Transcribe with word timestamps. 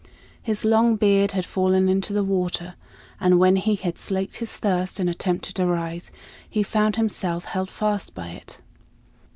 His 0.41 0.65
long 0.65 0.95
beard 0.95 1.33
had 1.33 1.45
fallen 1.45 1.87
into 1.87 2.11
the 2.11 2.23
water, 2.23 2.73
and 3.19 3.37
when 3.37 3.55
he 3.57 3.75
had 3.75 3.99
slaked 3.99 4.37
his 4.37 4.57
thirst 4.57 4.99
and 4.99 5.07
attempted 5.07 5.57
to 5.57 5.67
rise, 5.67 6.09
he 6.49 6.63
found 6.63 6.95
himself 6.95 7.45
held 7.45 7.69
fast 7.69 8.15
by 8.15 8.29
it. 8.29 8.57